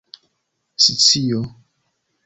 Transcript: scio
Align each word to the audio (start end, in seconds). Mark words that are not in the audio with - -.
scio 0.83 1.41